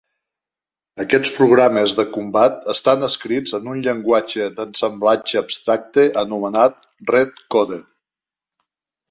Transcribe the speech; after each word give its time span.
Aquests 1.01 1.33
programes 1.33 1.91
de 1.99 2.05
combat 2.15 2.57
estan 2.73 3.07
escrits 3.09 3.53
en 3.59 3.69
un 3.75 3.83
llenguatge 3.89 4.49
d'ensamblatge 4.57 5.39
abstracte 5.43 6.09
anomenat 6.25 6.83
"Redcode". 7.15 7.81